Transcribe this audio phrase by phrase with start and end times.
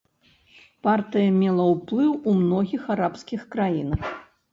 [0.85, 4.09] Партыя мела ўплыў у многіх арабскіх краінах.